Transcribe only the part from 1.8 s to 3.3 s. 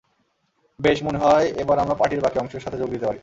আমরা পার্টির বাকি অংশের সাথে যোগ দিতে পারি।